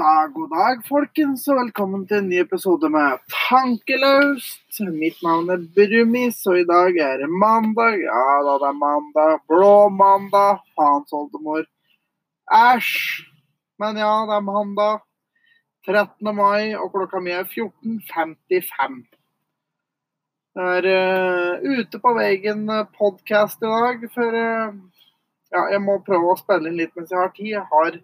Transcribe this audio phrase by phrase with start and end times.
[0.00, 4.78] dag, god dag, folkens, og velkommen til en ny episode med Tankeløst.
[4.94, 7.98] Mitt navn er Brumis, og i dag er det mandag.
[8.06, 9.34] Ja da, det er mandag.
[9.50, 10.62] Blå mandag.
[10.78, 11.66] Faens oldemor.
[12.48, 12.94] Æsj.
[13.82, 15.02] Men ja, det er mandag.
[15.84, 16.32] 13.
[16.36, 19.00] mai, og klokka mi er 14.55.
[20.56, 22.64] Jeg er uh, ute på veien
[22.96, 24.72] podkast i dag, for uh,
[25.52, 27.52] ja, jeg må prøve å spille inn litt mens jeg har tid.
[27.58, 28.00] Jeg har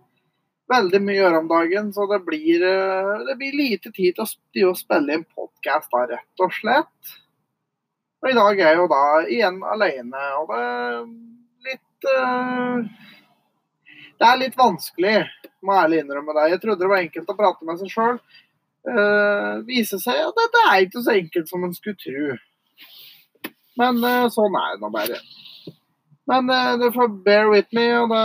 [0.70, 4.70] veldig mye å gjøre om dagen, så det blir, eh, det blir lite tid til
[4.70, 7.16] å, spille inn podkast, rett og slett.
[8.23, 11.05] Og i dag er jeg jo da igjen alene, og det er
[11.66, 12.80] litt uh,
[14.16, 15.19] Det er litt vanskelig,
[15.62, 16.51] må jeg ærlig innrømme det.
[16.55, 18.20] Jeg trodde det var enkelt å prate med seg sjøl.
[18.87, 22.39] Uh, eh, viser seg at det er ikke så enkelt som en skulle tro.
[23.77, 24.01] Men
[24.33, 25.20] sånn er det nå bare.
[26.33, 27.91] Men uh, du får bear with me.
[28.00, 28.22] og det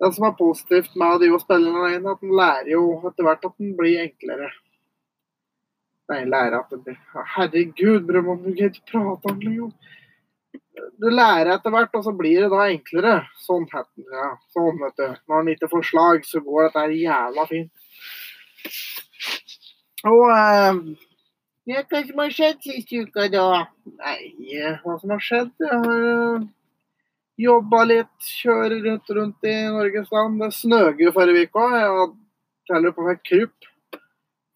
[0.00, 3.56] det som er positivt med å spille alene, at en lærer jo etter hvert at
[3.60, 4.48] den blir enklere.
[6.10, 6.96] Nei, lærer at den blir
[7.36, 9.68] Herregud, Brødmann, du kan ikke prate ordentlig, jo.
[11.00, 13.12] Du lærer etter hvert, og så blir det da enklere.
[13.44, 14.30] Sånn, ja.
[14.56, 15.06] sånn vet du.
[15.28, 17.72] Når en ikke får slag, så går dette jævla fint.
[20.08, 20.80] Og eh,
[21.76, 23.66] Hva som har skjedd sist uke, da?
[24.00, 24.16] Nei,
[24.80, 25.52] hva som har skjedd?
[25.60, 26.48] Jeg har eh,
[27.40, 30.40] Jobba litt, kjører rundt, rundt i Norges land.
[30.42, 31.76] Det snøger jo forrige uke òg.
[31.80, 32.10] Jeg
[32.68, 33.70] teller på meg krupp.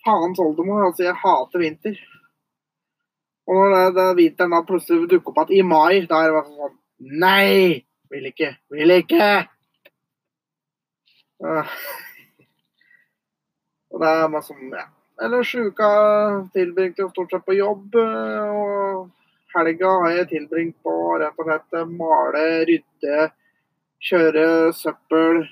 [0.04, 0.84] Faens oldemor.
[0.90, 1.96] Altså, jeg hater vinter.
[3.48, 6.38] Og når det, det vinteren da plutselig dukker opp igjen i mai, da er det
[6.38, 6.80] bare sånn
[7.20, 7.84] Nei!
[8.12, 8.54] Vil ikke.
[8.72, 9.30] Vil ikke!
[11.44, 11.72] Uh,
[13.92, 14.86] og det er masse sånn, ja.
[15.24, 15.88] Ellers uka
[16.54, 17.94] tilbringte jeg stort sett på jobb.
[17.94, 19.10] Eh, og
[19.54, 23.28] Helga har jeg tilbringt på rett og slett male, rydde,
[24.02, 25.44] kjøre søppel.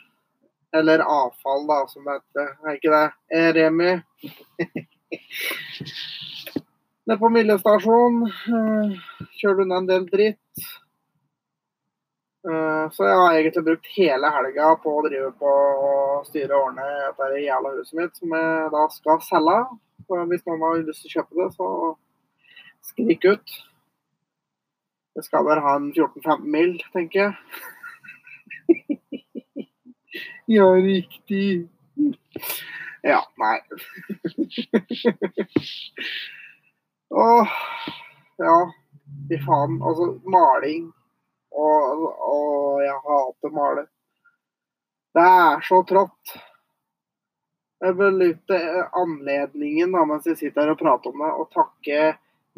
[0.73, 2.49] Eller avfall, da, som det heter.
[2.65, 3.09] Er ikke det?
[3.37, 3.93] Eh, Remi.
[7.07, 8.95] Nede på Millestasjon eh,
[9.37, 10.63] kjører du ned en del dritt.
[12.49, 15.51] Eh, så jeg har egentlig brukt hele helga på å drive på
[15.89, 19.59] og styre og ordne dette jævla huset mitt, som jeg da skal selge.
[20.07, 21.69] Så hvis noen har lyst til å kjøpe det, så
[22.89, 23.55] skrik ut.
[25.15, 27.35] Det skal vel ha en 14-15 mil, tenker jeg.
[30.57, 31.69] ja, riktig.
[33.03, 33.59] Ja, nei.
[37.25, 37.49] Åh,
[38.39, 38.57] ja.
[39.29, 39.77] Fy faen.
[39.85, 40.89] Altså, maling
[41.53, 43.85] og, og jeg hater male.
[45.13, 46.35] Det er så trått.
[47.83, 48.59] Jeg vil benytte
[48.97, 52.13] anledningen da, mens jeg sitter her og prater om det, og takke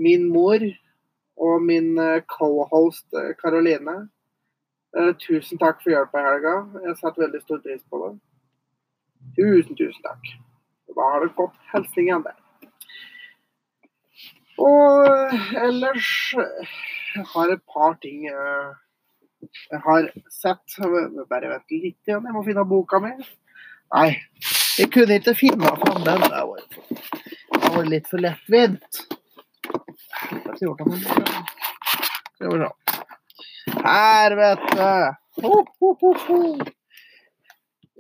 [0.04, 0.60] min mor
[1.36, 3.06] og min eh, co-host
[3.40, 3.96] Karoline.
[4.96, 6.54] Eh, eh, tusen takk for hjelpa i helga.
[6.86, 8.12] Jeg setter veldig stor pris på det.
[9.38, 10.32] Tusen, tusen takk.
[10.94, 12.40] Da har det fått hilsning igjen der.
[14.62, 16.10] Og ellers
[17.14, 20.76] Jeg har et par ting jeg har sett.
[21.30, 23.12] Bare vent litt igjen, jeg må finne boka mi.
[23.94, 24.08] Nei,
[24.78, 25.74] jeg kunne ikke finne
[26.06, 26.24] den.
[26.26, 29.04] Det var litt for lettvint.
[33.84, 34.80] Her, vet du.
[35.42, 36.40] Ho, ho, ho, ho.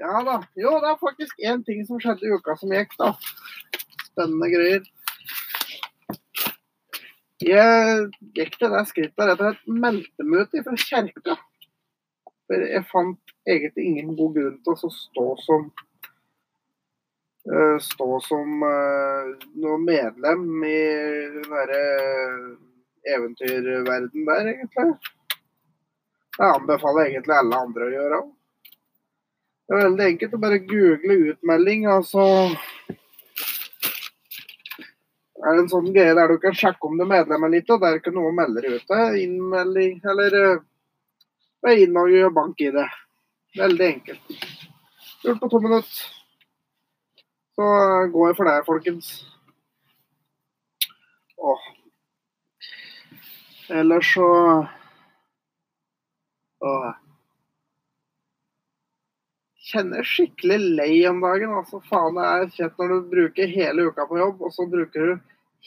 [0.00, 0.36] Ja da.
[0.58, 3.12] Jo, det er faktisk én ting som skjedde i uka som gikk, da.
[4.08, 4.84] Spennende greier.
[7.44, 8.06] Jeg
[8.38, 11.36] gikk til det skrittet rett og slett meldte meg ut fra kjerka.
[12.48, 15.68] For jeg fant egentlig ingen god grunn til å stå som
[17.80, 20.78] stå som uh, noe medlem i
[21.34, 21.82] den derre
[23.04, 24.86] eventyrverden der, egentlig.
[26.38, 28.30] Det anbefaler egentlig alle andre å gjøre òg.
[29.64, 32.24] Det er veldig enkelt å bare google utmelding, og så
[35.44, 37.76] er det en sånn greie der du kan sjekke om du er medlem eller ikke,
[37.76, 38.98] og ikke noe å melde ut.
[39.20, 42.82] Innmelding eller uh, inn og gjøre bank-ID.
[43.60, 44.36] Veldig enkelt.
[45.24, 46.23] Gjort på to minutter.
[47.54, 47.66] Så
[48.12, 49.10] går jeg for det, folkens.
[51.38, 51.66] Åh.
[53.70, 54.28] Ellers så
[56.64, 56.92] Åh.
[59.64, 61.52] Kjenner skikkelig lei om dagen.
[61.58, 65.06] altså Faen, det er kjent når du bruker hele uka på jobb, og så bruker
[65.06, 65.14] du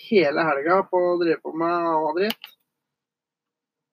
[0.07, 2.49] hele helga på å drive på med annen dritt.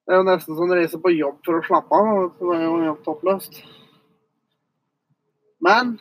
[0.04, 2.26] Det er jo nesten som å reise på jobb for å slappe av.
[2.36, 3.62] Det er jo helt toppløst.
[5.64, 5.96] Men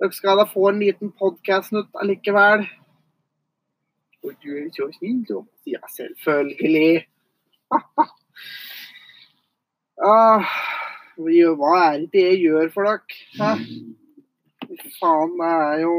[0.00, 2.66] dere skal da få en liten podkast-nutt allikevel.
[4.26, 5.42] Og du er så snill, da.
[5.70, 7.06] Ja, selvfølgelig.
[10.12, 10.56] ah,
[11.16, 13.54] hva er det jeg gjør for dere?
[14.66, 15.94] Fy faen, det er jo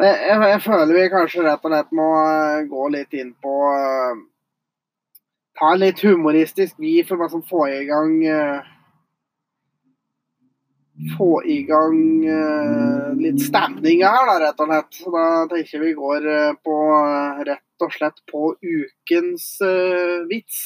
[0.00, 3.56] jeg, jeg, jeg, føler vi kanskje rett og slett må uh, gå litt inn på
[3.68, 4.20] uh,
[5.60, 8.70] Ta litt humoristisk vi for å få i gang uh,
[11.16, 12.00] Få i gang
[13.20, 14.98] litt stemning her, da, rett og slett.
[14.98, 16.28] Så da tenker vi går
[16.64, 16.76] på
[17.48, 19.46] rett og slett på ukens
[20.28, 20.60] vits.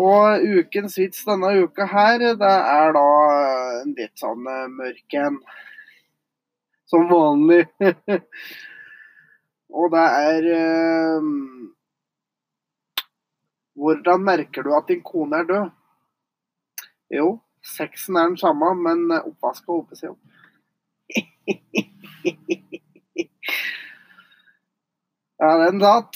[0.00, 3.08] Og ukens vits denne uka her, det er da
[3.82, 5.40] en litt sånn eh, mørk en.
[6.90, 7.64] Som vanlig.
[9.80, 10.46] Og det er
[11.20, 11.68] um,
[13.80, 15.70] Hvordan merker du at din kone er død?
[17.16, 20.20] Jo, sexen er den samme, men oppvaska seg opp.
[25.40, 26.14] ja, den datt.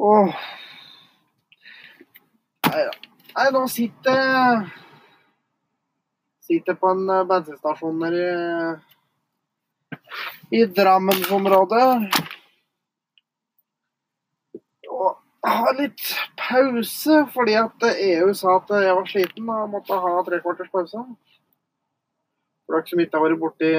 [0.00, 0.32] Åh.
[2.70, 4.64] Nei, nå sitter
[6.50, 8.26] Sitter på en eh, bensinstasjon i,
[10.58, 12.29] i Drammensområdet.
[14.90, 20.14] Og ha litt pause fordi at EU sa at jeg var sliten og måtte ha
[20.26, 21.04] tre kvarters pause.
[22.66, 23.74] For dere som ikke har vært borti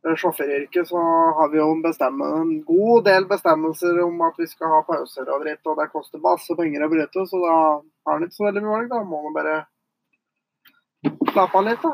[0.00, 1.00] sjåføryrket så
[1.36, 1.82] har vi jo en,
[2.24, 6.22] en, god del bestemmelser om at vi skal ha pauser og dritt, og det koster
[6.24, 7.56] masse penger å bryte, så da
[8.08, 8.88] har en ikke så veldig mye valg.
[8.94, 9.58] Da må man bare
[11.34, 11.92] slappe av litt, da.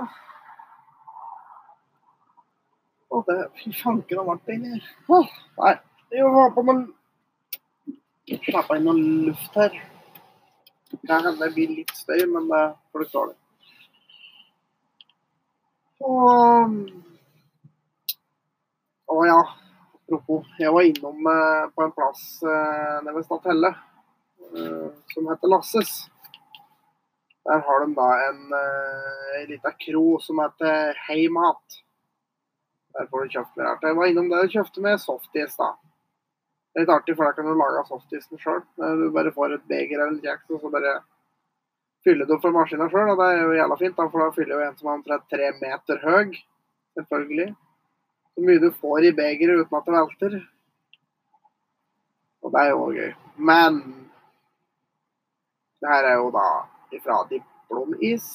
[3.11, 5.35] Å, det Fy fanken, det ble det inni her.
[5.59, 5.75] Nei,
[6.11, 6.87] vi må ha på noe
[8.27, 8.99] Slappe inn noe
[9.29, 9.75] luft her.
[10.91, 13.35] Det kan hende det blir litt støy, men det får du klare.
[16.03, 16.75] Og
[19.07, 19.39] å ja,
[19.95, 20.51] apropos.
[20.59, 25.95] Jeg var innom eh, på en plass eh, nede ved Stathelle eh, som heter Lasses.
[27.47, 31.83] Der har de da en eh, lita kro som heter Heimat.
[32.99, 33.77] Der får du kjøpt mer.
[33.87, 35.77] Jeg var innom der og kjøpte med softis, da.
[36.77, 38.59] Det er litt artig, for da kan du lage softisen sjøl.
[38.77, 40.91] Du bare får et beger eller en kjeks, og så bare
[42.05, 43.15] fyller du opp for maskina sjøl.
[43.15, 45.25] Og det er jo jævla fint, da, for da fyller jo en som er omtrent
[45.33, 46.35] tre meter høy.
[47.01, 47.47] Selvfølgelig.
[48.35, 50.37] Så mye du får i begeret uten at det velter.
[52.45, 53.09] Og det er jo gøy.
[53.53, 53.81] Men
[55.81, 56.45] det her er jo da
[56.93, 58.29] ifra diplomis.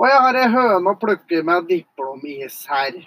[0.00, 2.98] Og jeg har ei høne å plukke med diplomis her.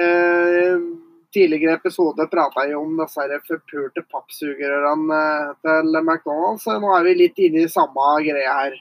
[0.00, 0.88] Eh,
[1.34, 5.22] tidligere episode prata jeg om disse forpulte pappsugerørene
[5.64, 6.66] til McDonald's.
[6.66, 8.78] Nå er vi litt inne i samme greia her.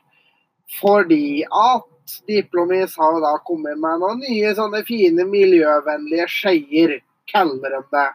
[0.80, 1.88] Fordi at
[2.28, 6.96] Diplomis har jo da kommet med noen nye sånne fine miljøvennlige skeier,
[7.30, 8.08] kaller de det.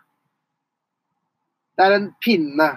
[1.74, 2.68] Det er en pinne.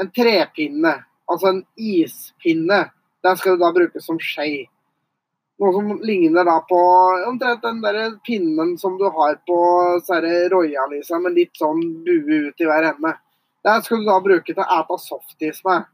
[0.00, 0.94] En trepinne.
[1.30, 2.84] Altså en ispinne.
[3.24, 4.66] Den skal du da bruke som skei.
[5.62, 6.78] Noe som ligner da på
[7.28, 9.58] omtrent den der pinnen som du har på
[10.50, 13.12] Roya, liksom, med litt sånn bue ut i hver ende.
[13.62, 15.86] Det skal du da bruke til å ete softis med.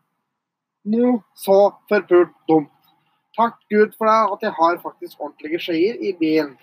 [0.88, 1.59] Noe så
[1.91, 2.73] forpult dumt.
[3.37, 6.57] Takk Gud for det, at jeg har faktisk ordentlige skjeer i bilen.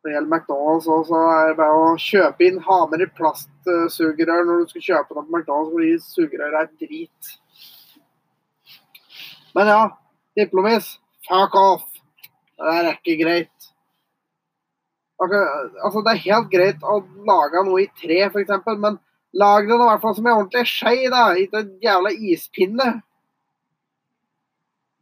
[0.00, 2.62] Det gjelder McDonald's også, er det bare å kjøpe inn.
[2.64, 7.30] Hamer i plastsugerør når du skal kjøpe noe på McDonald's, fordi sugerør er drit.
[9.52, 9.80] Men ja,
[10.40, 10.94] diplomis,
[11.28, 11.86] fuck off.
[12.60, 13.68] Det er ikke greit.
[15.20, 18.98] Altså, det er helt greit å lage noe i tre, f.eks., men
[19.36, 21.24] lag det i hvert fall som en ordentlig skje, da.
[21.36, 22.88] Ikke en jævla ispinne.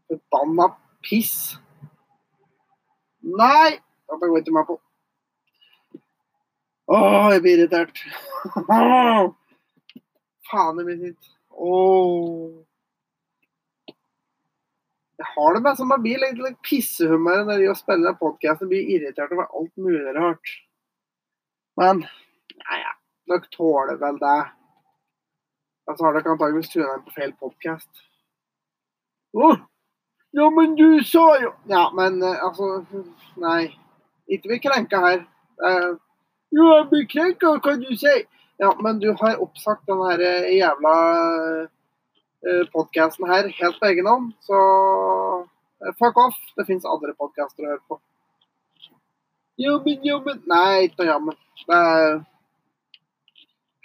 [0.09, 0.71] Forbanna
[1.07, 1.59] piss.
[3.23, 3.79] Nei!
[4.09, 4.79] Dette går ikke meg på.
[6.89, 6.99] Å,
[7.35, 8.01] jeg blir irritert.
[10.49, 11.35] Faen, jeg blir sint.
[11.53, 12.68] Åh.
[15.19, 16.21] Jeg har det bare som en bil.
[16.23, 20.53] litt, litt pissehumør når de spiller podkast og blir irritert over alt mulig rart.
[21.79, 22.93] Men nei, ja,
[23.31, 24.39] dere tåler vel det.
[25.89, 28.05] Og så har dere antakeligvis trua dem på feil podkast.
[29.35, 29.59] Oh.
[30.37, 32.85] Ja, men du sa jo Ja, men uh, altså
[33.41, 33.71] Nei.
[34.29, 35.23] Ikke bli krenka her.
[35.57, 35.97] Uh,
[36.53, 38.15] jo, jeg blir krenka, kan du si.
[38.61, 40.95] Ja, men du har oppsagt den her eh, jævla
[42.73, 44.59] podkasten her helt på egen hånd, så
[45.45, 46.39] uh, fuck off.
[46.57, 47.99] Det fins andre podkaster å høre på.
[49.59, 51.39] Jobben, jobben Nei, ikke noe jammen.
[51.67, 52.21] Det er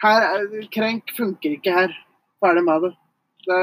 [0.04, 0.44] her,
[0.74, 1.96] Krenk funker ikke her.
[2.44, 2.92] Ferdig med det.
[3.48, 3.62] det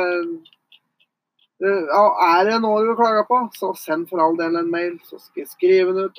[1.60, 5.20] det er det noe du klager på, så send for all del en mail, så
[5.20, 6.18] skal jeg skrive den ut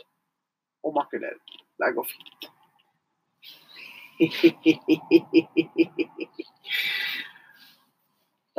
[0.86, 1.42] og makulere.
[1.82, 2.42] Det går fint.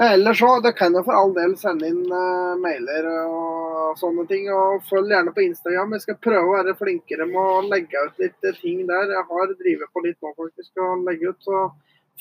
[0.03, 4.49] Ellers så, det kan jo for all del sende inn uh, mailer og sånne ting.
[4.51, 5.95] Og følg gjerne på Instagram.
[5.95, 9.13] Jeg skal prøve å være flinkere med å legge ut litt ting der.
[9.15, 11.47] Jeg har drevet på litt nå faktisk og legge ut.
[11.47, 11.69] Så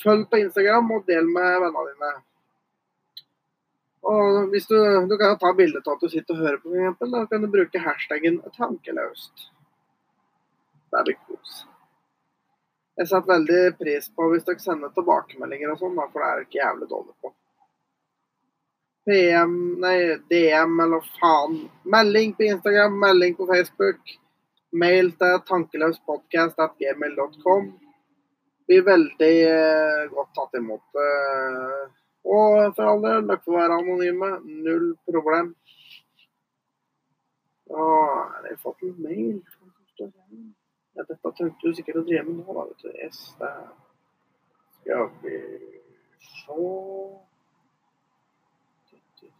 [0.04, 2.12] følg på Instagram og del med vennene dine.
[4.12, 4.78] Og hvis du,
[5.10, 7.50] du kan ta bilde av at du sitter og hører på, eksempel, da kan du
[7.50, 9.46] bruke hashtaggen 'tankeløst'.
[10.92, 11.62] Det blir kos.
[12.98, 16.48] Jeg setter veldig pris på hvis dere sender tilbakemeldinger og sånn, for det er jeg
[16.48, 17.38] ikke jævlig dårlig på.
[19.04, 21.54] PM, nei, DM eller faen.
[21.84, 24.00] Melding på Instagram, melding på Facebook.
[24.72, 27.72] Mail til tankeløspodkast.gmail.com.
[28.66, 30.86] Blir veldig eh, godt tatt imot.
[31.06, 31.82] Eh,
[32.22, 34.30] og for all del, dere får være anonyme.
[34.68, 35.46] Null problem.
[37.72, 37.74] Å,
[38.36, 39.38] har jeg fått en mail?
[39.98, 40.06] Ja,
[41.08, 42.62] dette trengte du sikkert å drive med nå, da.
[42.70, 42.88] vet du.
[43.02, 43.52] Yes, det
[44.78, 45.34] skal vi
[46.30, 46.52] se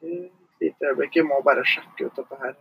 [0.02, 0.30] Et
[0.60, 1.16] lite øyeblikk.
[1.16, 2.54] Jeg må bare sjekke ut dette her.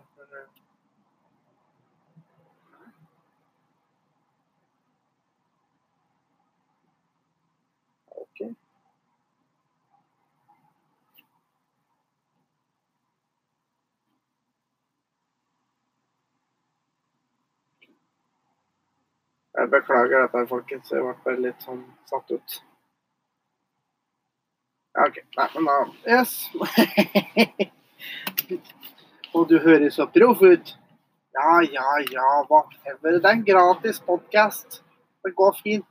[19.62, 20.92] Jeg beklager dette, folkens.
[20.92, 22.54] Jeg ble litt sånn satt ut.
[25.02, 25.16] OK.
[25.38, 26.50] Nei, men da Yes.
[29.34, 30.78] Og du høres så proff ut.
[31.34, 33.20] Ja, ja, ja, whatever.
[33.20, 34.84] Det er en gratis podkast.
[35.24, 35.86] Det går fint.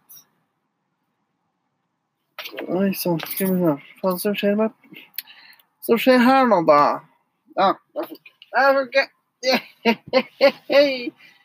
[2.69, 4.71] Oi sann, skal vi se hva som skjer med
[5.87, 7.01] Som skjer her nå, da?
[7.57, 8.33] Ja, det funker.
[8.55, 9.07] Det funker.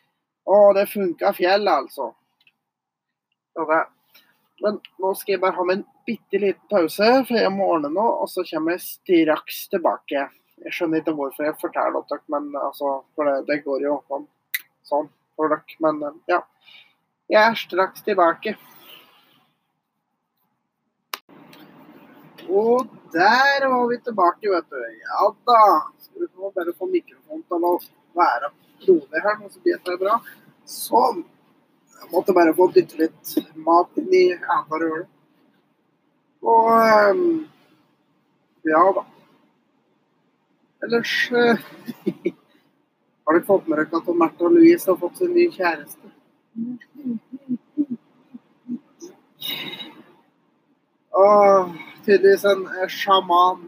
[0.46, 2.12] Å, det funka fjellet, altså.
[4.64, 7.90] Men nå skal jeg bare ha med en bitte liten pause, for jeg må ordne
[7.92, 10.28] noe, og så kommer jeg straks tilbake.
[10.64, 14.24] Jeg skjønner ikke hvorfor jeg forteller dere, men altså, for det, det går jo sånn,
[14.88, 15.76] sånn for dere.
[15.84, 16.40] Men ja,
[17.28, 18.56] jeg er straks tilbake.
[22.46, 24.82] Og der var vi tilbake, vet du.
[25.02, 25.62] Ja da.
[25.98, 27.72] Skal vi bare få mikrofonen til å
[28.16, 28.52] være
[28.86, 30.20] rolig her, så blir det bra.
[30.64, 31.24] Sånn.
[32.00, 33.36] Jeg måtte bare få dytte litt
[33.66, 35.12] mat inn i æterhølet.
[36.46, 36.68] Og
[37.10, 37.22] um,
[38.66, 39.04] ja da.
[40.86, 41.56] Ellers uh,
[43.26, 46.12] Har dere fått med dere at Märtha Louise har fått sin ny kjæreste?
[51.16, 51.72] Og
[52.04, 52.62] tydeligvis en
[52.92, 53.64] sjaman.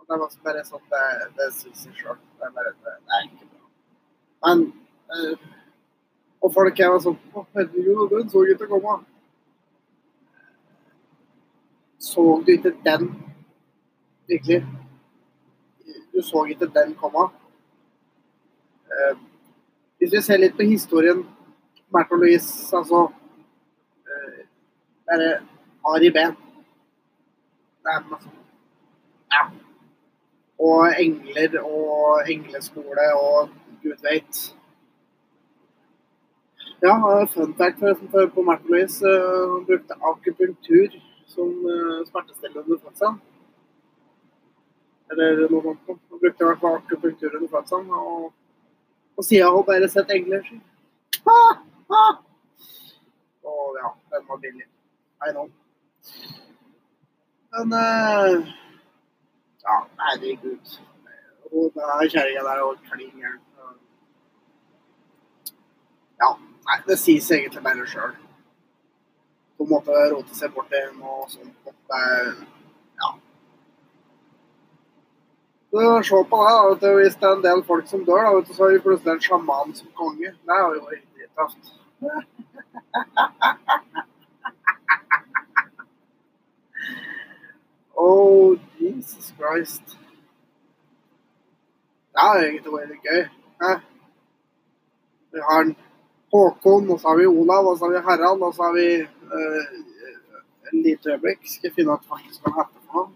[0.00, 1.04] Og det var bare sånn Det,
[1.38, 2.18] det syns jeg sjøl.
[2.40, 3.62] Det, det, er ikke bra.
[4.48, 4.66] Men
[5.14, 5.57] uh,
[6.42, 8.98] Og folk er sånn Å, herregud, den så ikke komme.
[11.98, 13.08] Så du ikke den?
[14.28, 14.60] Virkelig?
[16.14, 17.28] Du så ikke den komme?
[18.88, 19.16] Eh,
[19.98, 21.24] hvis vi ser litt på historien
[21.94, 23.08] Märtha Louise, altså
[24.06, 24.44] eh,
[25.08, 25.30] Bare
[25.90, 26.36] Ari Behn.
[29.32, 29.42] Ja.
[30.58, 33.48] Og engler og engleskole og
[33.82, 34.57] gud veit.
[36.80, 37.80] Ja, fun fact
[38.34, 39.06] på Martin Louise.
[39.48, 40.88] Hun brukte akupunktur
[41.26, 41.50] som
[42.06, 43.20] smertestillende under fødselen.
[45.10, 45.80] Eller noe sånt.
[46.10, 47.90] Hun brukte i hvert fall akupunktur under fødselen.
[47.90, 48.32] Og,
[49.16, 50.46] og siden har bare sett engler.
[51.26, 51.58] Ah,
[51.90, 52.22] ah.
[53.42, 54.68] Og ja, den var billig.
[55.26, 55.50] I know.
[57.52, 58.48] Men uh,
[59.68, 60.78] Ja, herregud.
[61.52, 63.42] Og den kjerringa der og klin gæren.
[66.22, 66.30] Ja.
[66.68, 68.10] Nei, det sies egentlig bare sjøl.
[69.58, 71.54] Hun måtte rote seg bort til noe sånt.
[71.64, 72.00] Det,
[73.00, 73.08] ja.
[75.72, 76.52] Så se på det.
[76.82, 78.76] da, vet Hvis det er en del folk som dør, da, vet du, så har
[78.76, 80.34] vi plutselig en sjaman som konge.
[80.36, 81.72] Det er jo riktig tøft.
[88.00, 89.98] Oh, Jesus Christ.
[92.12, 93.24] Det er egentlig veldig gøy.
[95.32, 95.76] Vi har en
[96.32, 98.88] Håkon, og så har vi Olav, og så har vi Harald, og så har vi
[99.02, 99.62] uh,
[100.72, 101.46] en lite øyeblikk.
[101.48, 103.14] Skal jeg finne ut hva jeg skal hete på ham.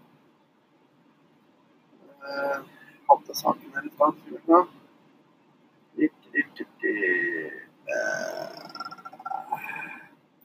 [2.23, 2.59] Uh,
[3.11, 4.23] hadde saken her i stad.
[4.27, 4.63] Se.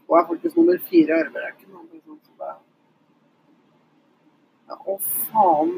[0.08, 1.68] Hun er faktisk nummer fire i arverekken.
[4.68, 4.98] Ja, å
[5.28, 5.72] faen.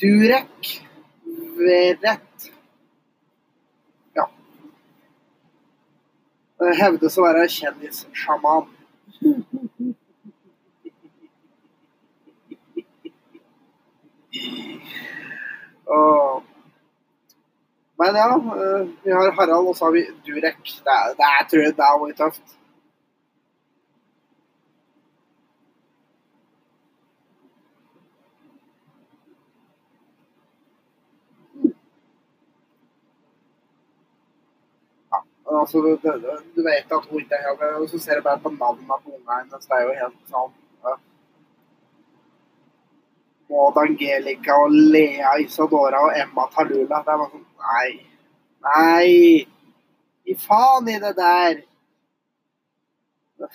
[0.00, 0.70] Durek.
[1.60, 2.46] Verrett.
[4.16, 4.26] Ja.
[6.60, 8.66] Hevdes å være kjendissjaman.
[15.90, 16.42] Åh.
[18.00, 20.62] Men ja, eh, vi har Harald, og så har vi Durek.
[20.64, 22.56] Det, er, det er, tror jeg det er tøft.
[35.12, 35.24] Ja,
[35.58, 36.10] altså, du, du,
[36.56, 39.10] du vet at hun ikke er helt Og så ser du bare på navnene på
[39.14, 39.66] ungene hennes.
[39.66, 40.52] Det er jo helt sånn
[40.84, 40.94] ja.
[43.50, 46.96] Maud Angelica og Lea Isadora og Emma Talula.
[47.02, 47.90] Det er bare sånn Nei.
[48.66, 49.10] Nei!
[50.28, 51.54] Gi faen i det der!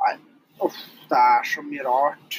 [0.00, 0.14] Nei.
[0.60, 2.32] Uff, det er så mye rart.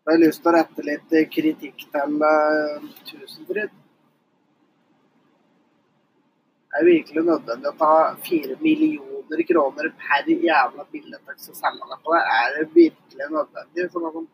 [0.00, 3.72] Jeg har lyst til å rette litt kritikk til uh, Tusenfryd.
[6.70, 7.90] Det er virkelig nødvendig å ta
[8.24, 12.22] fire millioner kroner per jævla billedtaks og selge det på det.
[12.38, 13.86] Er det virkelig nødvendig?
[13.92, 14.24] Sånn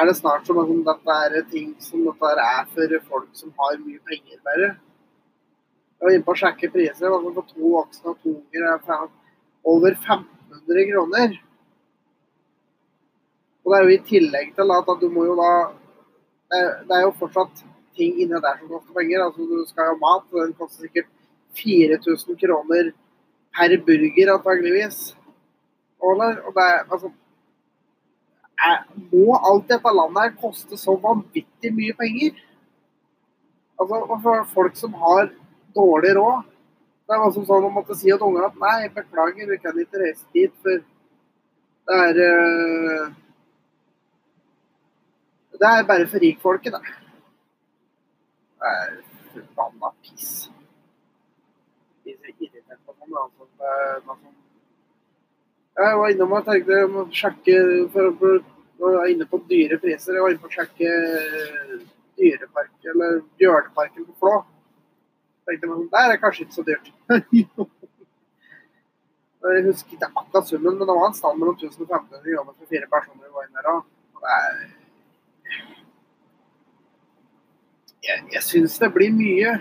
[0.00, 3.78] er det snart som at dette er ting som dette er for folk som har
[3.84, 4.72] mye penger, bare?
[6.00, 7.14] Jeg var inne på å sjekke priser.
[7.22, 9.08] For to voksne og to unger er
[9.62, 11.38] over 1500 kroner.
[13.62, 15.52] Og det er jo i tillegg til at, du må jo da
[16.52, 17.62] det er, det er jo fortsatt
[17.96, 19.24] ting inni der som koster penger.
[19.24, 21.08] Altså Du skal ha mat, og den koster sikkert
[21.56, 22.92] 4000 kroner
[23.56, 24.98] per burger, antageligvis.
[26.02, 27.12] Og, og det er altså
[28.58, 28.78] er,
[29.12, 32.36] Må alt dette landet her koste så vanvittig mye penger?
[33.80, 35.30] Altså, for folk som har
[35.74, 36.42] dårlig råd
[37.08, 40.00] Det er som sånn å måtte si at ungene at nei, beklager, vi kan ikke
[40.00, 40.84] reise dit, for
[41.88, 43.21] det er uh,
[45.62, 46.80] Det er bare for rikfolket, det.
[48.58, 48.88] Det er
[49.34, 50.50] forbanna piss.
[55.78, 57.54] Jeg var innom og tenkte jeg må sjekke
[57.94, 58.10] for,
[58.82, 60.18] Jeg var inne på dyre priser.
[60.18, 60.90] Jeg var inne på å sjekke
[62.18, 64.34] dyrepark, eller Bjørneparken på Flå.
[65.46, 66.86] tenkte jeg, Der er kanskje ikke så dyrt.
[69.54, 72.86] jeg husker ikke akkurat summen, men det var en stand mellom 1500 kroner for fire
[72.90, 73.26] personer.
[73.26, 74.81] vi var inne der, og det er
[78.02, 79.54] jeg, jeg syns det blir mye.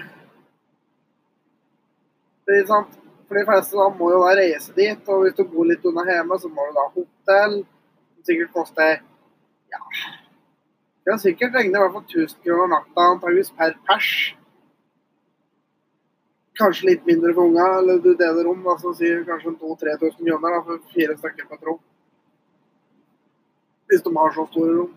[2.45, 6.03] For de fleste da må jo da reise dit, og hvis du bor litt unna
[6.09, 7.61] hjemme, så må du da ha hotell.
[8.15, 8.97] Som sikkert koster
[9.71, 9.79] ja
[11.01, 14.09] Det kan sikkert regne i hvert fall 1000 kroner natta, antageligvis per pers.
[16.59, 20.59] Kanskje litt mindre for unga, eller du deler rom, så sier kanskje 2000-3000 kroner da,
[20.67, 21.79] for fire stykker på et rom.
[23.89, 24.93] Hvis de har så store rom.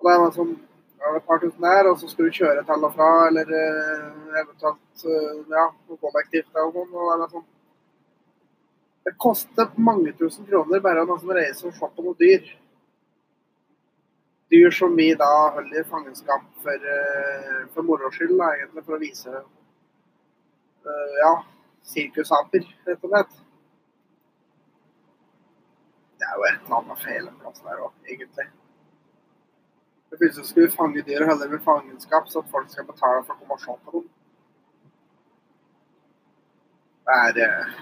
[0.00, 0.56] Og det er sånn
[1.00, 4.34] ja, et par tusen der, og så skal du kjøre til og fra, eller uh,
[4.42, 5.66] eventuelt uh, ja,
[6.02, 7.04] kollektivt eller noe.
[7.04, 7.46] Og det, sånn.
[9.08, 12.52] det koster mange tusen kroner bare noen som reiser og se på noe dyr.
[14.50, 18.98] Dyr som vi da holder i fangenskap for, uh, for moro skyld, da, egentlig, for
[18.98, 19.46] å vise
[21.20, 21.34] ja,
[21.84, 23.34] sirkusaper, rett og slett.
[26.16, 28.46] Det er jo et eller annet feil en plass der òg, egentlig.
[30.18, 33.22] Plutselig skal vi fange dyr og holde dem i fangenskap, så at folk skal betale
[33.24, 34.08] for å komme og se på dem.
[37.06, 37.76] Det er, eh,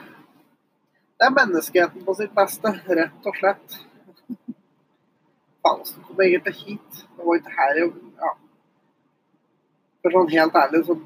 [1.18, 3.78] det er menneskeheten på sitt beste, rett og slett.
[5.64, 7.00] Faen, åssen kom jeg egentlig hit?
[7.16, 8.32] Det var ikke her jeg Ja.
[10.02, 11.00] For sånn helt ærlig, så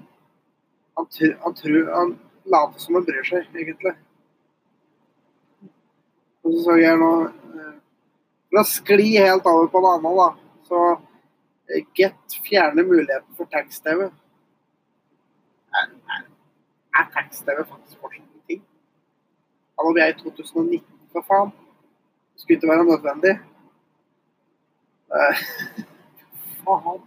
[0.97, 1.07] Han,
[1.45, 3.95] han tror Han later som han bryr seg, egentlig.
[6.45, 7.73] Og så så jeg nå eh,
[8.51, 10.29] For å skli helt over på det andre, da,
[10.69, 10.83] så
[11.95, 12.15] Get
[12.49, 14.01] fjerner muligheten for tekst-TV.
[15.73, 16.25] Er, er,
[16.99, 18.65] er tekst-TV faktisk fortsatt en ting?
[19.79, 21.55] Hallo, vi er i 2019, for faen.
[22.35, 23.39] Det skulle ikke være nødvendig.
[26.65, 27.01] Faen.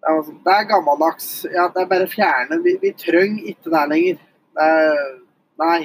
[0.00, 1.28] Det er, altså, det er gammeldags.
[1.44, 2.62] Ja, det er bare fjerne.
[2.62, 4.18] Vi, vi trenger ikke det lenger.
[4.54, 5.00] Det er,
[5.62, 5.80] nei.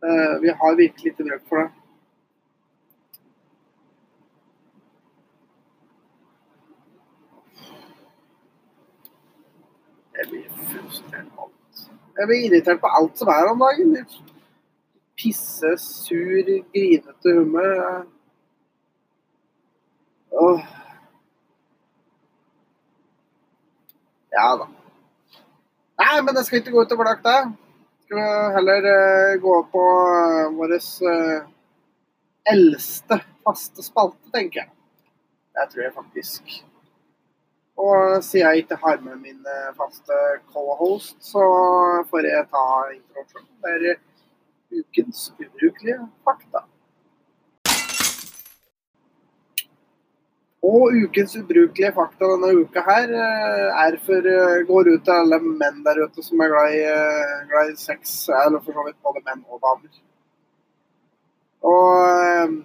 [0.00, 1.79] Uh, vi har virkelig ikke bruk for det.
[10.20, 11.46] Jeg blir frustrert på.
[12.18, 13.94] Jeg blir irritert på alt som er om dagen.
[15.16, 18.02] Pisse, sur, grinete humør.
[20.42, 20.66] Åh.
[24.36, 24.68] Ja da.
[26.00, 27.40] Nei, men det skal ikke gå utover dere, det.
[28.04, 28.28] Skal vi
[28.58, 31.48] heller uh, gå på uh, vår uh,
[32.52, 34.74] eldste faste spalte, tenker jeg.
[35.56, 36.58] Det tror jeg faktisk.
[37.80, 40.16] Og siden jeg ikke har med min eh, faste
[40.52, 41.44] co-host, så
[42.10, 42.64] får jeg ta
[42.96, 43.54] introduksjonen.
[43.64, 45.96] Det er ukens ubrukelige
[46.28, 46.62] fakta.
[50.70, 55.40] Og ukens ubrukelige fakta denne uka her eh, er for eh, går ut til alle
[55.46, 56.82] menn der ute som er glad i,
[57.52, 60.02] glad i sex, eller for så vidt både menn og damer.
[61.70, 62.60] Og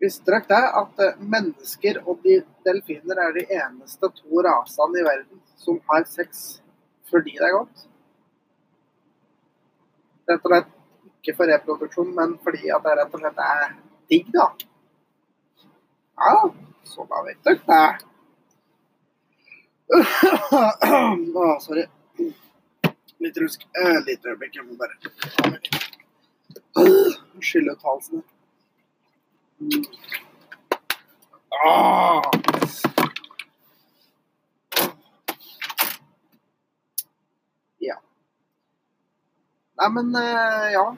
[0.00, 5.40] Dere det at eh, mennesker og de delfiner er de eneste to rasene i verden
[5.60, 6.60] som har sex
[7.10, 7.86] fordi det er godt?
[10.30, 10.70] Rett og slett
[11.20, 13.74] ikke for reproduksjon, men fordi at det rett og slett er
[14.08, 14.46] digg, da.
[16.20, 16.34] Ja,
[16.86, 18.06] så da vet dere det.
[21.44, 21.84] Å, sorry.
[23.20, 23.66] Litt rusk.
[23.84, 24.96] Et litt øyeblikk, jeg må bare
[27.44, 28.24] skylle ut halsen.
[29.60, 29.66] Ah.
[37.78, 38.00] Ja.
[39.76, 40.96] Nei, men eh, ja.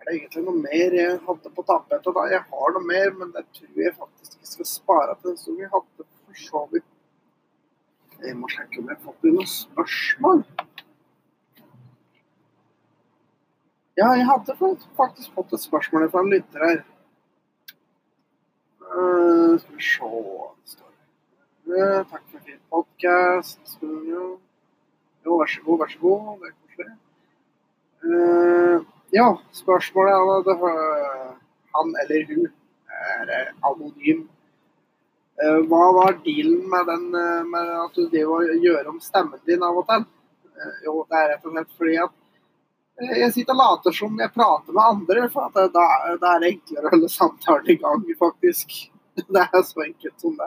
[0.00, 2.20] Er det egentlig noe mer jeg hadde på tapetet?
[2.32, 5.60] Jeg har noe mer, men det tror jeg faktisk vi skal spare til den som
[5.60, 10.40] vi hadde for så vidt Jeg må sjekke om jeg har fått noen spørsmål.
[14.00, 16.82] Ja, jeg hadde faktisk fått et spørsmål fra en lytter her.
[18.92, 20.50] Uh, skal vi se uh,
[22.10, 23.78] Takk for en fin podkast.
[23.80, 24.24] Jo,
[25.24, 26.26] vær så god, vær så god.
[26.42, 26.96] Det er koselig.
[28.04, 28.84] Uh,
[29.16, 30.12] ja, spørsmålet
[30.52, 31.30] er uh,
[31.76, 32.50] han eller hun
[33.08, 34.28] er anonym.
[35.68, 37.06] hva var dealen med, den,
[37.50, 40.04] med at du driver og gjør om stemmen din av og til?
[40.84, 42.12] jo, det er rett og slett fordi at
[43.02, 45.86] jeg sitter og later som jeg prater med andre, for at da,
[46.22, 48.74] da er det enklere å holde samtalen i gang, faktisk.
[49.34, 50.46] Det er så enkelt som det.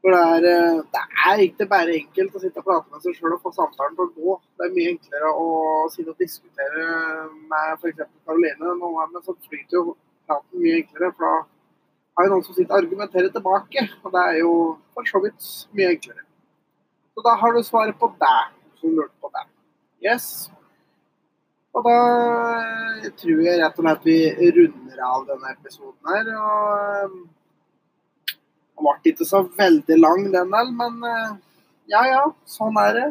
[0.00, 3.14] For det er, eh, det er ikke bare enkelt å sitte og prate med seg
[3.18, 4.36] sjøl og få samtalen til å gå.
[4.56, 5.48] Det er mye enklere å
[5.92, 6.86] sitte og diskutere
[7.52, 8.00] med f.eks.
[8.24, 8.72] Karoline.
[8.80, 9.94] Ganger så flyter jo
[10.26, 11.34] praten mye enklere, for da
[12.16, 13.86] har jo noen som sitter og argumenterer tilbake.
[14.02, 14.54] Og det er jo
[14.96, 16.24] for så vidt mye enklere.
[17.14, 19.44] Så da har du svaret på deg, som lurte på det.
[20.08, 20.48] Yes.
[21.70, 21.98] Og da
[22.58, 24.16] eh, tror jeg rett og slett vi
[24.56, 26.30] runder av denne episoden her.
[26.34, 28.34] Og eh,
[28.80, 31.36] den ble ikke så veldig lang, den del, men eh,
[31.94, 33.08] ja ja, sånn er det.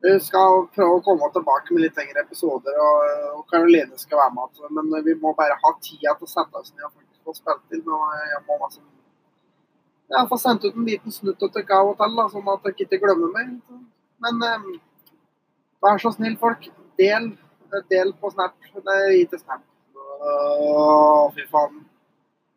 [0.00, 4.62] Vi skal prøve å komme tilbake med litt lengre episoder, og Karoline skal være med.
[4.78, 6.94] Men vi må bare ha tida til å sette oss ned og
[7.26, 7.84] få spilt inn.
[7.84, 8.86] Og jeg må liksom
[10.14, 13.02] ja, få sendt ut en liten snutt til dere av og sånn at dere ikke
[13.04, 13.52] glemmer meg.
[14.24, 14.40] Men
[15.84, 16.64] vær så snill, folk.
[16.96, 17.28] Del
[17.90, 18.56] Del på Snap.
[18.86, 19.64] Nei, ikke Snap.
[20.20, 21.84] Å, fy faen.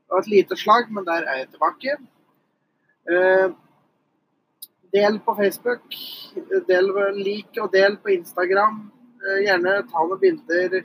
[0.04, 1.96] Det var et lite slag, men der er jeg tilbake.
[3.10, 3.54] Eh,
[4.94, 5.96] del på Facebook.
[6.68, 8.84] Del, lik og del på Instagram.
[9.24, 10.84] Eh, gjerne ta noen bilder.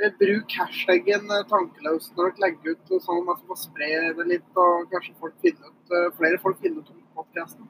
[0.00, 4.48] Eh, bruk hashtaggen tankeløs når dere legger ut, sånn at vi får spre det litt.
[4.56, 7.68] Og kanskje folk ut, flere folk finner ut om podkasten.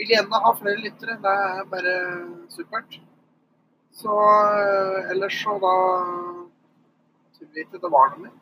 [0.00, 1.20] Vil gjerne ha flere lyttere.
[1.22, 1.96] Det er bare
[2.50, 3.02] supert.
[3.92, 5.74] Så eh, ellers så da
[7.36, 8.38] tror vi ikke det var noe mer.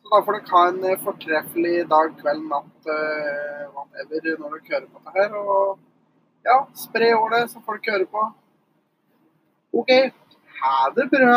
[0.00, 4.74] Så da får dere ha en eh, fortreffelig dag, kveld, natt, uh, whatever når dere
[4.74, 5.36] hører på det her.
[5.38, 8.26] Og ja, spre ordet så folk hører på.
[9.82, 9.92] OK.
[10.60, 11.36] Ha det bra.